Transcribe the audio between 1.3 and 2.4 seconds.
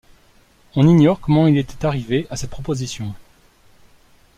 il était arrivé à